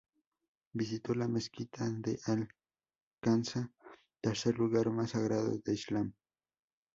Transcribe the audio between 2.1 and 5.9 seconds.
Al-Aqsa, tercer lugar más sagrado del